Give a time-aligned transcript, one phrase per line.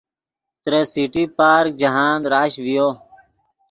[0.63, 2.87] ترے سٹی پارک جاہند رش ڤیو